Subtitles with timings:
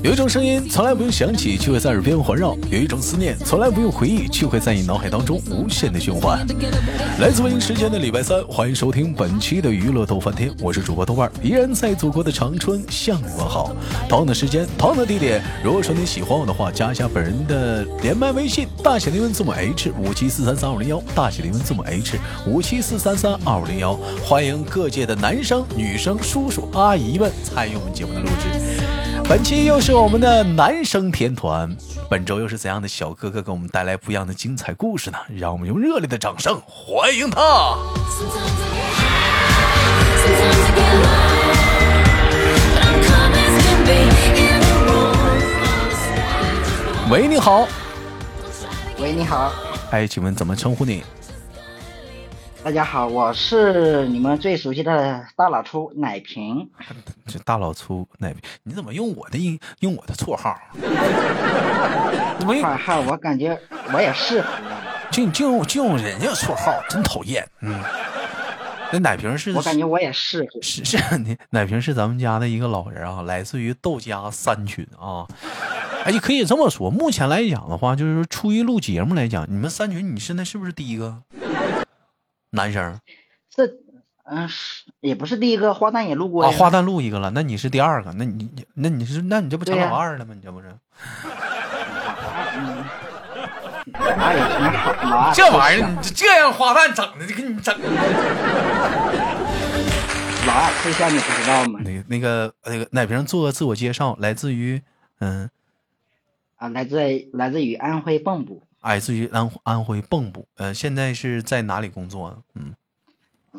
[0.00, 6.46] 有一种声音从来不用想起，却会在耳边环绕；有一种思念从来不用回忆，却会在你脑海当中无限的循环。
[7.18, 13.74] 来自北京时间的礼拜三，欢迎收听本期的娱乐逗翻天，我是主播豆瓣，依然在祖国的长春向你问好。
[14.08, 23.98] 同样的时间，同样的地点，如果说你喜欢我的话，加一下本人的连麦微信，大写的英文字母 H 五七四三三二零幺，大写的英文字母 H 五七四三三二五零幺。
[24.22, 28.78] 欢迎各界的男生、女生、叔叔、阿姨们参与我们节目的录制。
[29.28, 31.74] 本期又是我们的男生天团，
[32.10, 35.18] 本周又是怎样的小哥哥给我们带来不一样的精彩故事呢？
[35.36, 37.76] 让我们用热烈的掌声欢迎他！
[47.10, 47.66] 喂，你好。
[48.98, 49.52] 喂，你好。
[49.90, 51.02] 哎，请问怎么称呼你？
[52.68, 56.68] 大家好，我是你们最熟悉的大老粗奶瓶。
[57.24, 60.54] 这大老粗奶瓶，你怎么用我的音用我的绰号？
[62.38, 62.62] 怎么用？
[62.76, 63.58] 号我感觉
[63.90, 64.50] 我也适合。
[65.10, 67.42] 就就用就用人家绰号，真讨厌。
[67.62, 67.80] 嗯，
[68.92, 69.50] 那奶瓶是？
[69.54, 70.60] 我感觉我也适合。
[70.60, 70.98] 是是，
[71.48, 75.26] 奶瓶是咱们家的一个老人啊，来自于豆家三群啊。
[76.04, 81.22] 哎，你可以这么说，目前来讲的话，就是说初一录节目来讲，你们三群你现在是不是第一个？
[82.50, 83.00] 男生，
[83.50, 83.66] 这
[84.24, 90.34] 嗯是也不是第一个，花旦也录过啊，花旦录一个了，那你是第二个，那你那你是那你这不成老二了吗？
[90.34, 90.68] 你这不是？
[95.34, 97.74] 这玩意儿你这样花旦整的，就给你整。
[100.46, 101.80] 老二退下你不知道吗？
[101.82, 104.82] 那那个那个奶瓶做个自我介绍，来自于
[105.20, 105.48] 嗯
[106.56, 106.98] 啊，来自
[107.32, 108.62] 来自于安徽蚌埠。
[108.80, 112.36] 来自于安安徽蚌埠，呃，现在是在哪里工作呢？
[112.54, 112.74] 嗯，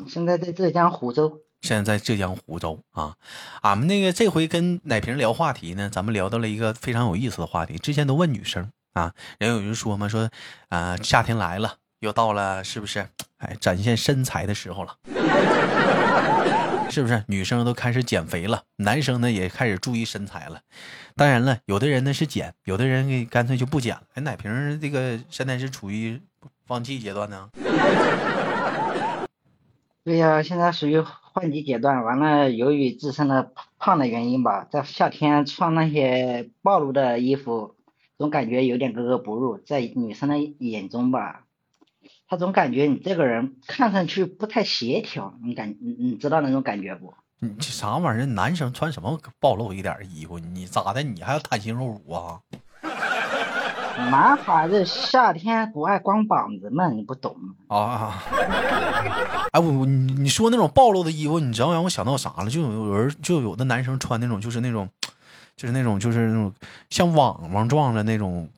[0.08, 1.40] 现在在浙江湖州。
[1.62, 3.14] 现在在浙江湖州啊，
[3.60, 7.76] 俺们那个这回跟奶瓶聊话题呢，咱们聊到了一个非常有意思的话题。
[7.76, 10.30] 之前都问女生啊，人有人说嘛，说
[10.70, 13.06] 啊，夏天来了，又到了，是不是？
[13.36, 14.96] 哎，展现身材的时候了。
[16.90, 18.64] 是不是女生都开始减肥了？
[18.76, 20.60] 男生呢也开始注意身材了。
[21.14, 24.02] 当然了，有的人呢是减，有的人干脆就不减了。
[24.14, 26.20] 哎，奶瓶这个现在是处于
[26.66, 27.48] 放弃阶段呢？
[30.02, 32.02] 对呀，现在属于换季阶段。
[32.02, 37.76] 完了，由于自身的胖的原因吧，在夏天穿那些暴露的衣服，
[38.18, 39.58] 总感觉有点格格不入。
[39.58, 41.44] 在女生的眼中吧。
[42.30, 47.12] 他总感觉你这个人看上去不太协调，你感你你知道那种感觉不？
[47.40, 48.26] 你这啥玩意儿？
[48.26, 50.38] 男生穿什么暴露一点衣服？
[50.38, 51.02] 你咋的？
[51.02, 52.38] 你还要袒胸露乳啊？
[54.12, 57.34] 男孩子夏天不爱光膀子嘛，你不懂
[57.66, 58.22] 啊？
[59.50, 62.48] 哎，我我你你说那种暴露的衣服，你知道让我想到啥了？
[62.48, 64.88] 就有人就有的男生穿那种就是那种，
[65.56, 66.54] 就是那种就是那种
[66.90, 68.48] 像网网状的那种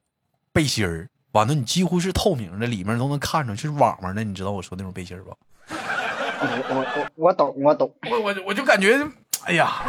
[0.53, 1.09] 背心儿。
[1.33, 4.23] 完了，你几乎是透明的，里面都能看着，就是网网的。
[4.23, 5.33] 你知道我说那种背心吧？
[5.69, 7.93] 我我我我懂，我懂。
[8.11, 9.01] 我我我就感觉，
[9.45, 9.83] 哎呀，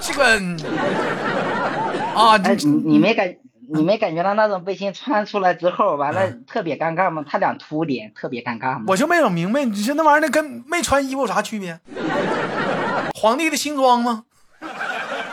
[0.00, 0.24] 这个
[2.14, 3.36] 啊，你你没感
[3.68, 7.24] 你没感觉到那种背心穿出来之后，完了特别尴尬吗？
[7.28, 8.84] 他俩凸点，特别尴尬吗？
[8.88, 11.78] 我就没整明白，你说那玩意儿跟没穿衣服有啥区别？
[13.14, 14.24] 皇帝的新装吗？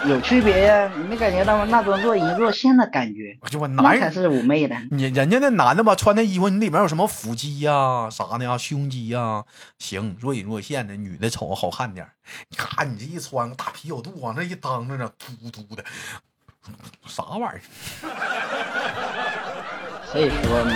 [0.05, 1.65] 有区别呀，你没感觉到吗？
[1.69, 4.75] 那种若隐若现的感觉，我就我男才是妩媚的。
[4.91, 9.43] 你人家那男的吧，穿那衣服，你里面有什么腹肌呀、啥的呀、胸肌呀，
[9.79, 10.93] 行，若隐若现的。
[10.93, 12.07] 女的瞅着好看点，
[12.49, 15.83] 你看你这一穿个大啤酒肚往那一当着呢，突突的，
[17.05, 17.61] 啥玩意儿？
[20.11, 20.73] 所以说呢。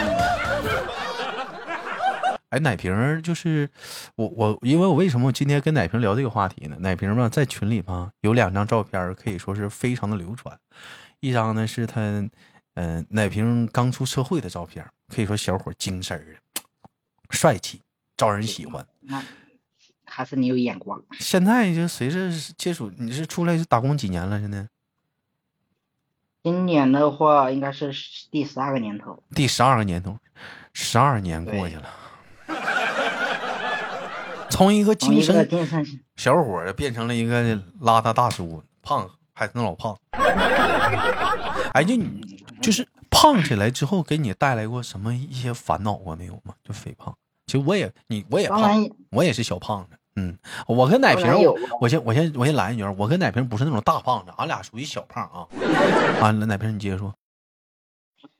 [2.58, 3.70] 哎，奶瓶就是
[4.16, 6.76] 我我，因为我为什么我今天跟奶瓶聊这个话题呢？
[6.80, 10.58] 奶瓶嘛，在群里嘛有两张照片，可以说是非常的流传。
[11.20, 12.02] 一张呢是他，
[12.74, 16.62] 嗯，奶瓶刚出社会的照片，可以说小伙精神的，
[17.30, 17.82] 帅气，
[18.16, 18.84] 招人喜欢。
[19.02, 19.24] 那
[20.04, 21.00] 还是你有眼光。
[21.20, 24.40] 现在就随着接触，你是出来打工几年了？
[24.40, 24.68] 现在？
[26.42, 27.94] 今年的话，应该是
[28.32, 29.22] 第十二个年头。
[29.36, 30.18] 第十二个年头，
[30.74, 31.88] 十二年过去了。
[34.58, 35.48] 从一个精神
[36.16, 39.96] 小伙变成了一个邋遢大叔，胖还是那老胖。
[41.74, 46.56] 哎，就你就是胖起来之后，给你带来过什么一些烦恼过没有吗？
[46.64, 47.16] 就肥胖，
[47.46, 49.96] 其实我也你我也胖，我也是小胖子。
[50.16, 51.24] 嗯，我跟奶瓶，
[51.80, 55.46] 我先我先我先来一句，我跟奶瓶不是那种大胖子，俺俩属于小胖啊。
[56.20, 57.14] 啊，奶瓶你接着说。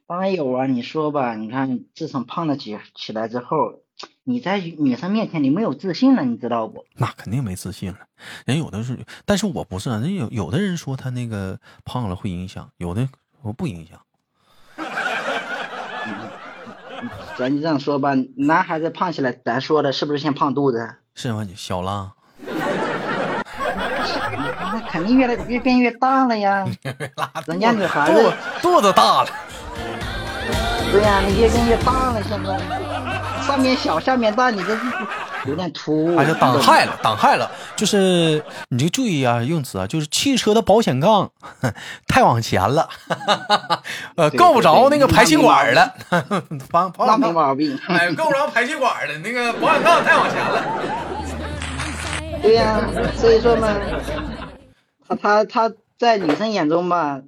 [0.08, 3.82] 当然有啊，你说吧，你看自从胖了起起来之后，
[4.24, 6.86] 你在女生面前你没有自信了，你知道不？
[6.96, 7.98] 那肯定没自信了。
[8.46, 10.00] 人有的是，但是我不是啊。
[10.00, 13.08] 人有有的人说他那个胖了会影响，有的
[13.42, 14.00] 我不影响。
[17.38, 20.96] 咱就这样说吧，男孩子胖起来，咱说的是不是先胖肚子？
[21.16, 21.48] 是吗？
[21.56, 22.14] 小了。
[24.70, 26.68] 那肯定越来越变越大了呀。
[27.48, 29.30] 人家女孩子肚子大了。
[30.92, 32.60] 对呀，你越变越大了，现在
[33.48, 34.78] 上面小下面大，你这
[35.46, 36.16] 有点突。
[36.18, 37.50] 哎，就挡害了，挡害了。
[37.76, 41.32] 就是你就注意啊，用词啊，就是汽车的保险杠
[42.08, 42.90] 太往前了，
[44.16, 45.94] 呃，够不着那个排气管了。
[47.00, 47.80] 那没毛病。
[47.88, 50.64] 哎，够不着排气管了，那个保险杠太往前了。
[52.44, 52.82] 对呀，
[53.16, 53.74] 所以说嘛，
[55.08, 57.22] 他他他在女生眼中吧。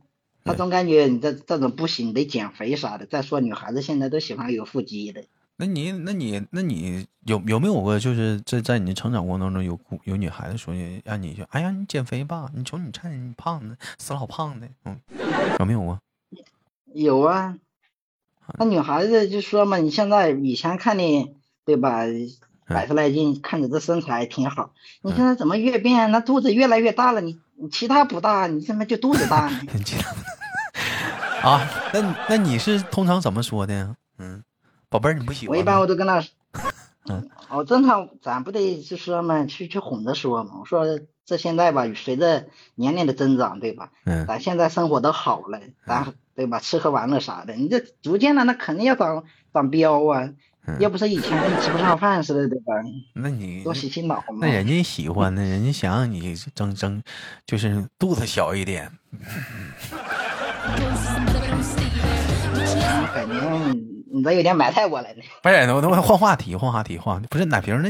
[0.46, 3.06] 他总感觉你这这种不行，得减肥啥的。
[3.06, 5.26] 再说女孩子现在都喜欢有腹肌的。
[5.62, 10.74] 那你那你那你有有没有过就是在在你成长过程当中有有女孩子说
[11.04, 14.98] 让你去，哎呀你减肥吧，你瞅你看你胖的死老胖的，嗯，
[15.60, 16.00] 有没有啊？
[16.94, 17.58] 有啊。
[18.58, 21.36] 那女孩子就说嘛，你现在以前看你
[21.66, 22.06] 对吧，
[22.66, 24.72] 百十来斤，看着这身材挺好，
[25.02, 27.20] 你现在怎么越变那肚子越来越大了？
[27.20, 29.60] 你你其他不大，你怎么就肚子大呢？
[31.44, 33.74] 啊，那那你是通常怎么说的？
[33.84, 33.96] 嗯，
[34.90, 35.56] 宝贝儿，你不喜欢？
[35.56, 36.24] 我一般我都跟他，
[37.08, 40.52] 嗯，我 正常，咱不得就说嘛，去去哄着说嘛。
[40.60, 40.86] 我说
[41.26, 43.92] 这现在吧，随着年龄的增长，对吧？
[44.06, 44.26] 嗯。
[44.26, 46.60] 咱现在生活都好了，咱对吧？
[46.60, 50.34] 吃喝玩乐啥的，你这逐渐的那肯定要长长膘啊，
[50.80, 52.74] 要不是以前你吃不上饭似的，对吧？
[53.14, 54.40] 那你多洗洗脑嘛。
[54.42, 57.02] 那人家喜欢呢，人家想让你增增，
[57.46, 58.92] 就是肚子小一点。
[63.14, 63.34] 感觉
[64.20, 65.24] 你这有点埋汰我了呢。
[65.42, 67.90] 不是，我我换话题，换话题，换不是奶瓶，那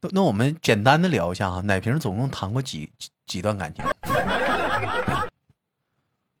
[0.00, 1.60] 那那我们简单的聊一下啊。
[1.60, 2.90] 奶瓶总共谈过几
[3.26, 3.84] 几段感情？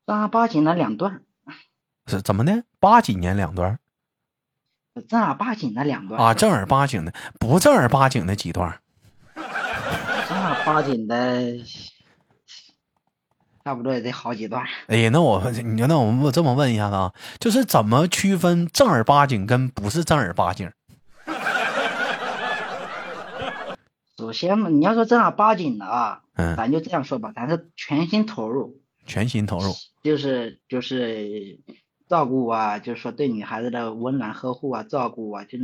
[0.06, 1.20] 正儿八经的两段。
[2.06, 2.64] 是怎么的？
[2.80, 3.78] 八几年两段？
[5.06, 6.32] 正儿八经的两段啊？
[6.32, 8.80] 正儿八经的，不正儿八经的几段？
[9.34, 9.44] 正
[10.42, 11.58] 儿八经的。
[13.68, 14.64] 差不多也得好几段。
[14.86, 20.72] 哎呀，那我你那我们这么问一下子啊，就是怎么区分正儿八经跟不是正儿八经？
[24.16, 31.60] 首先嘛，你要说正儿八经的啊，嗯，咱就这样说吧，咱是全心投入，全心投入，就是就是
[32.08, 35.58] 照顾啊，就是说对女孩子的温暖呵护啊，照顾啊，就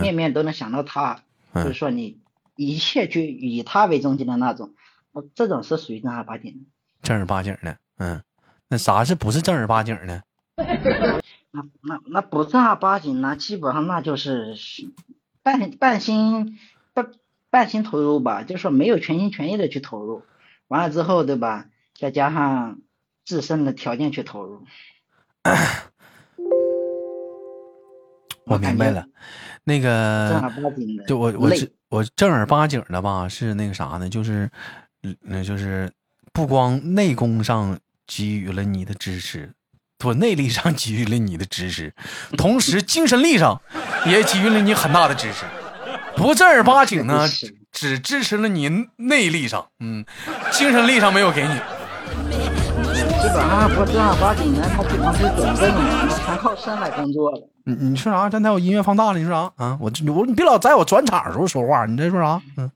[0.00, 1.20] 面面都能想到她，
[1.54, 2.20] 就是说你
[2.56, 4.72] 一切去以她为中心的那种，
[5.34, 6.60] 这种是属于正儿八经的。
[7.04, 8.20] 正儿八经的，嗯，
[8.68, 10.22] 那啥是不是正儿八经的？
[11.52, 14.56] 那那那不正儿八经，那基本上那就是
[15.42, 16.58] 半半心
[16.94, 17.12] 半
[17.50, 20.22] 半心投入吧，就是说没有全心全意的去投入，
[20.66, 21.66] 完了之后，对吧？
[21.94, 22.80] 再加上
[23.26, 24.64] 自身的条件去投入。
[28.46, 29.06] 我明白了，
[29.64, 31.50] 那个正儿八经的，就我我
[31.90, 34.08] 我正儿八经的吧，是那个啥呢？
[34.08, 34.50] 就是，
[35.20, 35.92] 那就是。
[36.34, 37.78] 不光内功上
[38.08, 39.52] 给予了你的支持，
[39.96, 41.94] 不内力上给予了你的支持，
[42.36, 43.62] 同时精神力上
[44.04, 45.46] 也给予了你很大的支持。
[46.16, 47.26] 不正儿八经呢，
[47.70, 50.04] 只支持了你内力上，嗯，
[50.50, 51.54] 精神力上没有给你。
[53.22, 57.48] 基本上不正儿八经的，他基本上是总正的，全靠身来工作了。
[57.64, 58.28] 你你说啥？
[58.28, 59.78] 刚才我音乐放大了，你说啥啊？
[59.80, 62.42] 我我你别老在我转场的时候说话，你在说啥？
[62.56, 62.70] 嗯，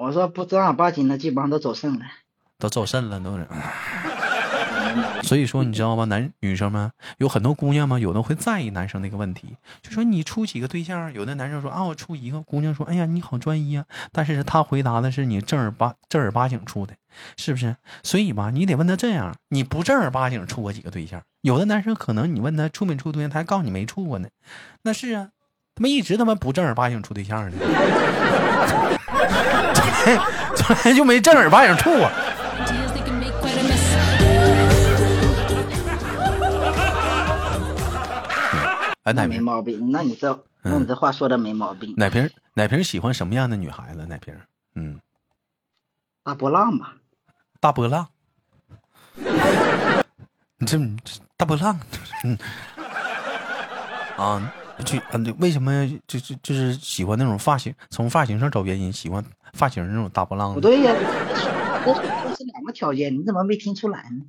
[0.00, 2.00] 我说不正儿八经的，基本上都走肾了。
[2.60, 3.46] 都走肾了，都是。
[5.22, 6.04] 所以说，你知道吗？
[6.06, 11.12] 男女生们有很多姑娘嘛，有的会在意男生那个问题，就说你处几个对象？
[11.12, 12.40] 有的男生说啊，我处一个。
[12.42, 13.84] 姑娘说，哎呀，你好专一啊。
[14.10, 16.94] 但是他回答的是你正儿八正儿八经处的，
[17.36, 17.76] 是不是？
[18.02, 21.22] 所以吧，你得问他这样，你不正儿八经处过几个对象？
[21.42, 24.28] 有的男生可能你问他处没处对象，他还告诉你没处过呢。
[24.82, 25.28] 那是啊，
[25.76, 27.56] 他妈一直他妈不正儿八经处对象呢，
[29.74, 30.20] 从来
[30.56, 32.10] 从来就没正儿八经处过。
[39.10, 39.90] 哎，奶没毛病。
[39.90, 41.92] 那你这，那你这话说的没毛病。
[41.96, 44.06] 奶瓶，奶瓶喜欢什么样的女孩子？
[44.06, 44.34] 奶瓶，
[44.74, 45.00] 嗯，
[46.22, 46.96] 大波浪吧。
[47.58, 48.06] 大波浪。
[50.58, 50.78] 你 这
[51.36, 51.78] 大波浪，
[52.24, 52.38] 嗯，
[54.16, 54.52] 啊，
[54.84, 57.74] 就嗯，为什么就就就是喜欢那种发型？
[57.90, 59.24] 从发型上找原因，喜欢
[59.54, 60.54] 发型那种大波浪。
[60.54, 60.94] 不对呀，
[61.84, 64.24] 这这是两个条件，你怎么没听出来呢？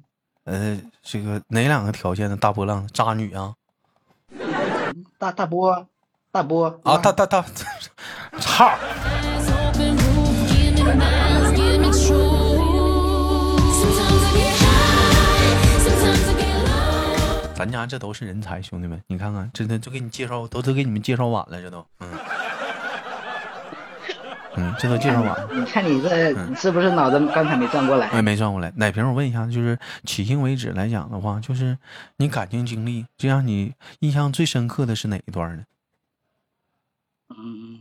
[0.45, 2.35] 呃，这个哪两个条件呢？
[2.35, 3.53] 大波浪，渣女啊？
[5.17, 5.87] 大大波，
[6.31, 7.45] 大波啊，大大大，
[8.39, 8.71] 操！
[17.53, 22.09] 咱家这都是人才，兄弟们，你看看，真的都给你介绍，都都给你们介绍晚了，这都，嗯，
[24.55, 25.49] 嗯，这都介绍完了。
[25.53, 28.07] 你 看你这是不是脑子刚才没转过来？
[28.09, 28.71] 哎，没转过来。
[28.75, 31.77] 奶瓶，我问一下，就是迄今为止来讲的话，就是
[32.17, 35.63] 你感情经历，就让你印象最深刻的是哪一段呢？
[37.29, 37.79] 嗯，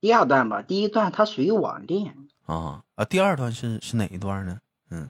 [0.00, 0.60] 第二段吧。
[0.60, 2.14] 第一段它属于网恋。
[2.44, 4.60] 啊啊，第二段是是哪一段呢？
[4.90, 5.08] 嗯。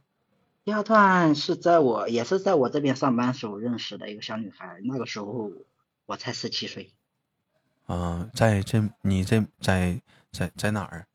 [0.65, 5.51] 第二段是在我也是在我这边上班时候认识的一个小女孩，那个时候
[6.07, 6.93] 我才十七岁。
[7.87, 10.01] 啊，在这你这在
[10.37, 11.07] 在在哪儿？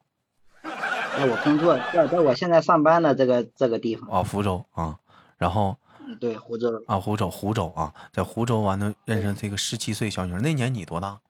[1.17, 4.09] 在我工作在在我现在上班的这个这个地方。
[4.09, 4.97] 啊，福州啊，
[5.37, 5.77] 然后。
[6.19, 6.83] 对，湖州。
[6.87, 11.21] 啊，湖州，湖州啊，在湖州完了认识这个十七岁小女孩，那年你多大？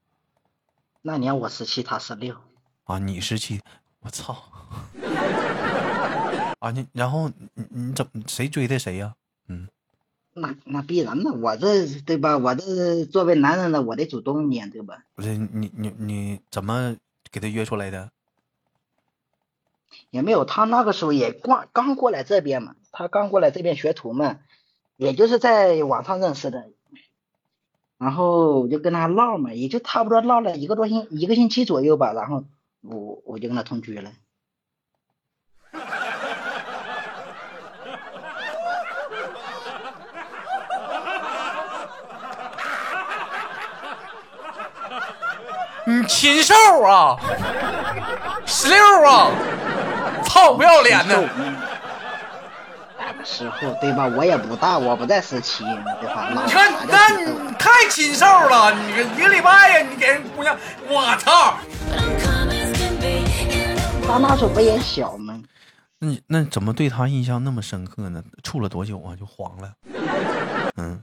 [1.04, 2.36] 那年我十七，她十六。
[2.86, 3.62] 啊，你十七，
[4.00, 4.36] 我操！
[6.60, 9.14] 啊，你然后你你怎么谁追的谁呀？
[9.50, 9.68] 嗯，
[10.34, 12.38] 那那必然的，我这对吧？
[12.38, 15.04] 我这作为男人呢，我得主动一点，对吧？
[15.14, 16.96] 不是你你你怎么
[17.32, 18.12] 给他约出来的？
[20.10, 24.40] 也没有，他那个时候也刚刚过来这边嘛，他刚过来这边学徒嘛，
[24.98, 26.70] 也就是在网上认识的，
[27.98, 32.44] 然后我就跟他唠嘛，也就差不多唠了一个多星一个星期左右吧，然后
[32.82, 34.12] 我我就跟他同居了。
[45.86, 47.18] 你禽兽啊！
[48.46, 49.32] 十六啊！
[50.24, 51.28] 操，不要脸的！
[53.00, 54.06] 那个时候对吧？
[54.06, 56.30] 我也不大，我不在十七，对吧？
[56.32, 58.72] 你看，那你太禽兽了！
[58.74, 60.56] 你个一个礼拜呀，你给人姑娘，
[60.88, 61.56] 我操！
[64.08, 65.42] 他那时候不也小吗？
[66.00, 68.24] 那你那怎么对他印象那么深刻呢？
[68.44, 69.16] 处了多久啊？
[69.20, 69.72] 就黄了？
[70.78, 71.02] 嗯。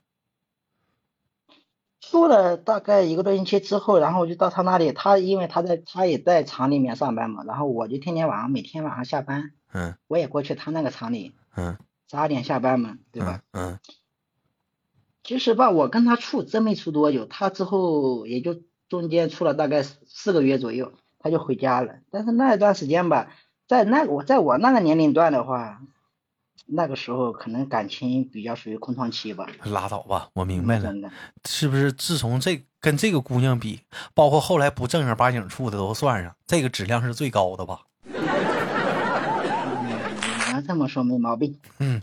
[2.11, 4.93] 住了大概一个多星期之后，然后我就到他那里。
[4.93, 11.77] 他因为他在他也在厂里面上班嘛，然后我就天天晚上每天晚上下班，嗯，我也过去他那个厂里，嗯，
[12.11, 13.43] 十二点下班嘛，对吧？
[13.53, 13.79] 嗯。
[15.23, 21.97] 其实吧，我跟他处真没处多久，他之后也就中间处了大概四个月左右，他就回家了。
[22.11, 23.31] 但是那一段时间吧，
[23.67, 25.81] 在那我在我那个年龄段的话。
[26.67, 29.47] 那个时候可能感情比较属于空窗期吧。
[29.65, 30.93] 拉倒吧，我明白了，
[31.47, 31.93] 是不是？
[31.93, 33.81] 自从这跟这个姑娘比，
[34.15, 37.81] 包括后来不正儿八经处的都算上，这个质量是最高的吧？
[40.47, 41.59] 你要这么说没毛病。
[41.79, 42.01] 嗯，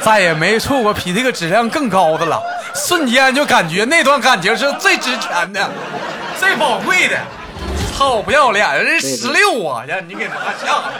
[0.00, 2.42] 再也没处过比这个质量更高的了。
[2.74, 5.70] 瞬间就感觉那段感情是最值钱的、
[6.38, 7.18] 最宝贵的。
[7.96, 8.84] 操，不要脸！
[8.84, 10.92] 人十六啊，让你给拿下了，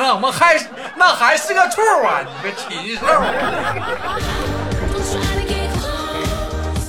[0.00, 0.58] 那我们还
[0.96, 2.24] 那还是个处啊！
[2.24, 3.04] 你个禽兽！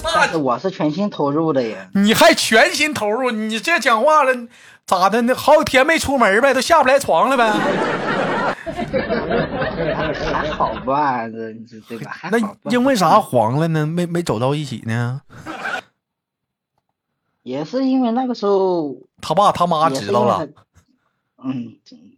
[0.15, 1.89] 但是我是全心投入的呀。
[1.93, 3.29] 你还全心投入？
[3.31, 4.33] 你这讲话了
[4.85, 5.21] 咋的？
[5.23, 7.51] 那好几天没出门呗，都下不来床了呗？
[10.31, 12.15] 还好吧，这这对吧？
[12.31, 12.37] 那
[12.71, 13.85] 因为啥黄了呢？
[13.85, 15.19] 没没走到一起呢？
[17.43, 20.47] 也是因为那个时候，他爸他妈知道了。
[21.43, 21.75] 嗯，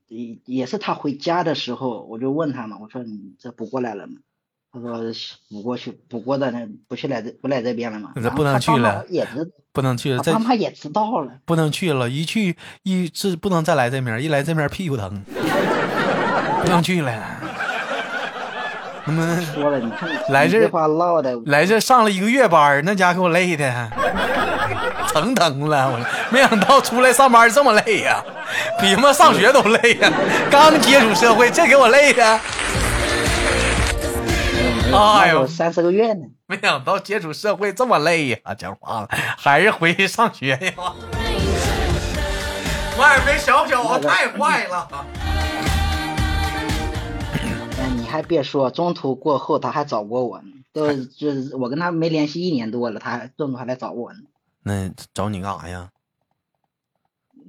[0.08, 4.14] 也也是他回家的时候，我就问他嘛，我说你这不过来了吗？
[4.74, 5.00] 他说
[5.50, 8.12] 不过去，不过的那不去来这不来这边了吗？
[8.16, 10.24] 这不能去了，也知不能去了。
[10.24, 15.24] 他妈也知道了，不能去了，一去一是不能再来这面，一来这面屁股疼，
[16.64, 17.14] 不能去了。
[19.54, 23.92] 说了，你看来这话唠的，来这上了一个月班，那家给我累的。
[25.14, 26.00] 疼疼了，我
[26.32, 28.24] 没想到出来上班这么累呀，
[28.82, 30.12] 比他妈上学都累呀！
[30.50, 32.40] 刚接触社会，这给我累的。
[34.92, 38.38] 哎呦，三四个月呢，没想到接触社会这么累呀！
[38.58, 40.74] 讲话了，还是回去上学呀？
[42.98, 44.88] 外边小小子太坏了。
[47.80, 54.20] 哎，你还别说，中途过后他还找过我呢，都就是我跟他没联系一年多了，他还中途还来找我呢。
[54.64, 55.90] 那找你干啥呀？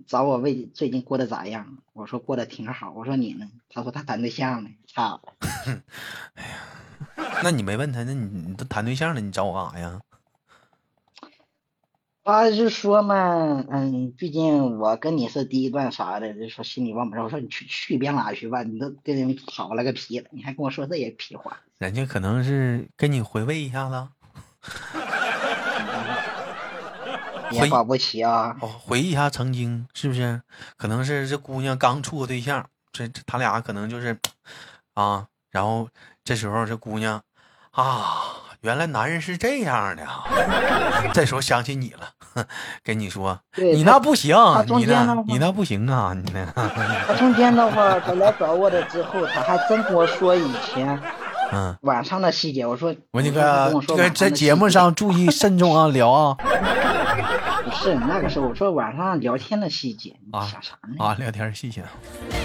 [0.06, 1.78] 找我为最近过得咋样？
[1.92, 2.92] 我说过得挺好。
[2.92, 3.49] 我说你呢？
[3.68, 4.71] 他说他谈对象呢。
[4.87, 5.23] 操！
[6.35, 8.02] 哎呀，那你没问他？
[8.04, 10.00] 那你你都谈对象了，你找我干啥呀？
[12.25, 17.23] 他就说嘛，嗯，毕竟我跟你是第一段啥的，就说心里忘不了。
[17.23, 21.61] 我说你去去边拉去吧，你都跟人跑了个皮了，你还跟我说这些屁话？
[21.78, 24.09] 人家可能是跟你回味一下子。
[27.50, 28.56] 也保不齐啊。
[28.60, 30.40] 哦，回忆一下曾经，是不是？
[30.76, 34.18] 可能是这姑娘刚处个对象，这这他俩可能就是
[34.94, 35.88] 啊，然后
[36.24, 37.20] 这时候这姑娘
[37.72, 38.22] 啊，
[38.60, 40.24] 原来男人是这样的啊。
[41.12, 42.44] 这时候想起你了，
[42.82, 44.34] 跟你说，你那不行，
[44.76, 46.44] 你那你那不行啊，你那
[47.06, 51.00] 他中间的话，他来找我的之后，他还真跟我说以前
[51.52, 51.76] 嗯。
[51.82, 52.66] 晚上的细节。
[52.66, 56.48] 我说，我那个这个在节节目上注意慎重啊，聊啊不
[57.85, 61.05] 是那个时候，我说晚上聊天的细节，你啊想啥呢？
[61.05, 61.83] 啊，聊天细节。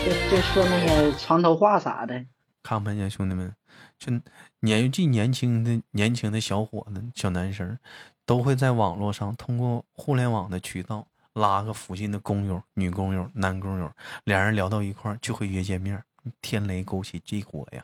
[0.06, 2.26] 就就说那些床头话啥的。
[2.62, 3.54] 看没见，兄弟们，
[3.98, 4.12] 就
[4.60, 7.78] 年纪年轻的年轻的小伙子、小男生，
[8.26, 13.90] 都会在网络上通过互联网的渠道拉个附近的工友、女工友、男工友，
[14.26, 16.04] 俩人聊到一块儿就会约见面，
[16.42, 17.82] 天雷勾起这火呀！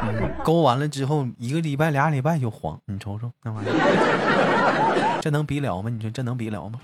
[0.00, 3.72] 嗯，勾完了之后，一个礼拜、俩礼拜就黄，你瞅瞅那玩意儿，
[5.22, 5.88] 这能比了吗？
[5.88, 6.80] 你说这能比了吗？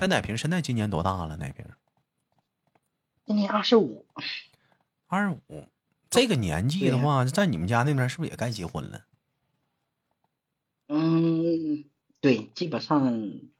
[0.00, 1.36] 那奶瓶现在今年多大了？
[1.36, 1.64] 奶瓶
[3.24, 4.04] 今年二十五，
[5.06, 5.68] 二十五，
[6.10, 9.02] 这个年纪的话，在你们家那边是不是也该结婚了？
[10.88, 11.84] 嗯，
[12.20, 13.06] 对，基本上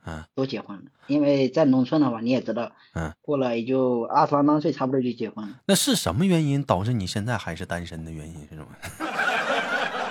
[0.05, 0.91] 嗯都结婚了。
[1.07, 5.61] 因为在农村的话，你也知道，嗯，过了也就二十郎当岁，差不多就结婚了。
[5.67, 8.67] 那是什么原因导致你现在还是单身的原因是什么？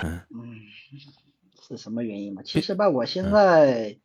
[0.04, 0.20] 嗯，
[1.66, 2.42] 是什么原因嘛？
[2.44, 3.96] 其实吧，我现在，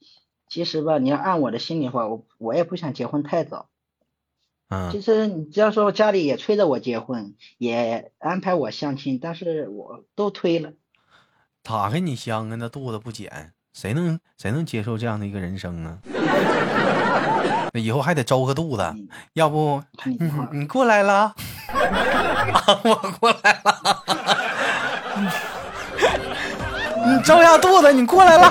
[0.47, 3.67] 其实吧，你要按我的心里话，我我也不想结婚太早。
[4.71, 10.73] 嗯其实你只要说家里也催着我结婚，也安排我相亲，但是我都推了。
[11.63, 12.55] 咋跟你相啊？
[12.55, 15.97] 那肚子不减，谁能谁能接受这样的一个人生啊？
[17.73, 19.83] 那以后还得周个肚子，嗯要不
[20.51, 21.33] 你过来了，
[21.73, 23.98] 啊，我过来了，
[27.29, 28.49] 你周下肚子，你过来了。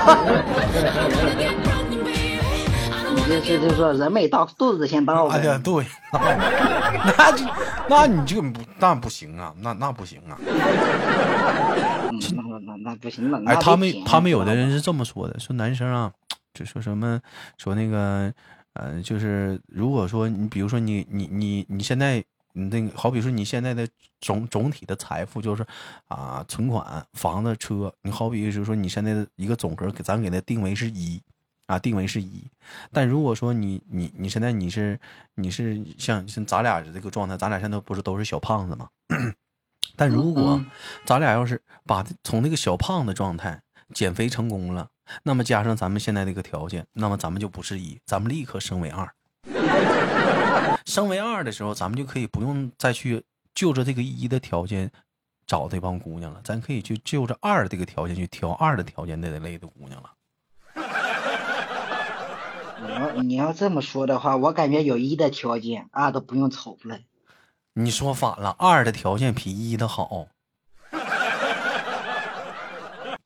[3.17, 7.45] 你这这就是说人没到，肚子先到哎呀，对，那就
[7.89, 10.39] 那你这不那不行啊，那那不行啊。
[10.39, 13.43] 嗯那那那那不行了。
[13.47, 16.13] 哎，他们他们有的人是这么说的，说男生啊，
[16.55, 17.21] 就说什么
[17.57, 18.33] 说那个
[18.75, 22.25] 呃，就是如果说你比如说你你你你现在你
[22.71, 23.89] 那个好比说你现在的
[24.21, 25.67] 总总体的财富就是
[26.09, 31.23] 啊存款、房子、车，你好比就是说你现在的一个总和，给咱给它定为是一。
[31.69, 32.51] 啊，定为是一，
[32.91, 34.99] 但如果说你你你现在你是
[35.35, 38.89] 你是像像咱俩这个状态，咱俩现在不是都是小胖子吗？
[39.95, 40.67] 但如果嗯
[41.05, 43.61] 咱俩要是把从那个小胖子状态
[43.93, 44.89] 减肥成功了，
[45.25, 49.13] 那么加上咱们现在这个条件，那么咱们就不是一，咱们立刻升为二。
[50.89, 53.23] 升为二的时候，咱们就可以不用再去
[53.55, 54.91] 就着这个一的条件
[55.47, 60.11] 找这帮姑娘了，咱可以去就着二这个条件去挑二的条件那类的姑娘了。
[62.81, 66.99] 你要你要这么说的话，我感觉有一的条件，二都不用瞅了。
[67.75, 70.29] 你说反了，二的条件比一的好。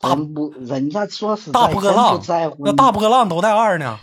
[0.00, 2.64] 大不，人家说实在大波浪不在乎。
[2.64, 4.00] 那大波浪都带二呢，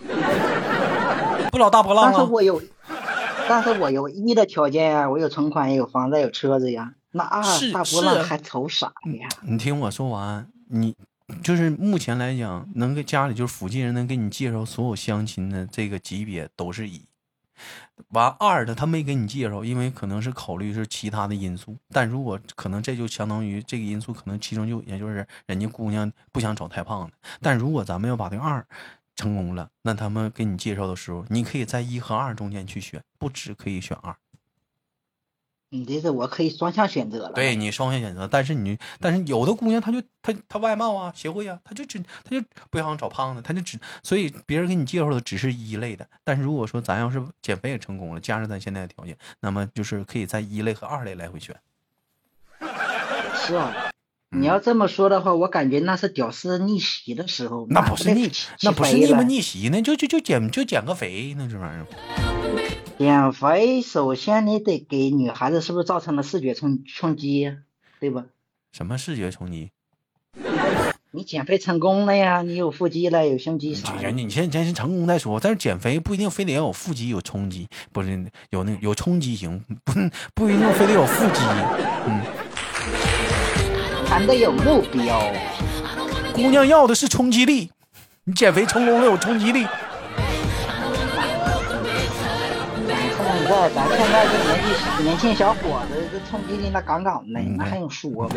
[1.52, 2.12] 不老大波浪啊？
[2.16, 2.62] 但是我有，
[3.50, 6.94] 但是我有一的条件呀，我有存款，也有房子，有车子呀。
[7.12, 7.42] 那二
[7.74, 9.28] 大波是浪还愁啥呀？
[9.42, 10.96] 你听我说完，你
[11.44, 17.02] 就是目前来讲，能给家里就是附近人能给你介绍所有相亲的这个级别都是一。
[18.12, 21.76] 完二的他没给你介绍，因为可能是考虑是其他的因素。
[21.92, 27.14] 但如果可能，这就相当于这个因素可能其中就也就是人家姑娘不想找太胖的。
[27.42, 28.66] 但如果咱们要把这个二
[29.20, 34.16] 成功了，那他们给你介绍的时候，你可以在一和二中间去选，不只可以选二。
[35.72, 37.34] 你这是我可以双向选择了。
[37.34, 46.08] 对你双向选择，但是你，但是有的姑娘她就她她外貌啊协会啊，她就只她就不想找胖子，她就只所以别人给你介绍的只是一类的。
[46.24, 51.56] 但是如果说咱要是减肥也成功了，加上咱现在的条件，那么就是可以在一类和二类来回选。
[53.36, 53.89] 是啊。
[54.32, 57.66] 你要这么说的话，我感觉那是屌丝逆袭的时候。
[57.70, 59.82] 那不是逆袭，那不是逆不逆袭呢？
[59.82, 61.88] 就就就减就减个肥，那这玩意儿。
[63.00, 67.58] 减肥，首先你得给女孩子是不是造成了视觉冲冲击呀？
[68.00, 68.26] 对吧？
[68.72, 69.72] 什么视觉冲击？
[71.12, 74.04] 你减肥成功了呀，你有腹肌了，有胸肌啥的。
[74.04, 79.94] 人家你先先是成功再说，但是减肥不一定非得要有腹肌有冲击，不是有那有冲击型，不
[80.36, 81.42] 不一定非得有腹肌。
[82.06, 82.22] 嗯，
[84.10, 85.22] 还得有目标。
[86.34, 87.70] 姑娘要的是冲击力，
[88.24, 89.68] 你减肥成功了有冲击力。
[93.52, 98.36] 咱现在咱现在这年纪年轻小伙子，这冲击力那杠杠的，那还用说吗？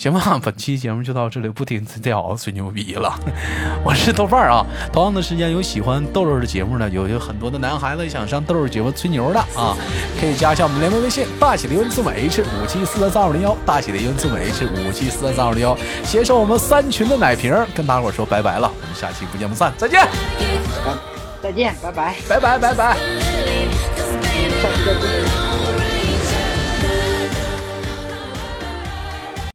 [0.00, 3.12] 行吧， 本期节目就到这里，不听最好吹牛逼了。
[3.84, 9.76] 我是豆瓣啊，同样的时间有喜欢豆豆的节目呢，有有很多的男孩子想上豆豆节目吹牛的啊，
[10.18, 20.08] 可以加一下我们联盟微信，大写的英文字母 H 五七四三三二零幺，大写的英文字母 H 五七四三三二零幺，携手我们三群的奶瓶，跟大伙说拜拜了，我们下期不见不散，再见，
[21.42, 22.96] 再见，拜拜，拜拜拜拜。
[22.96, 25.49] 下期再见。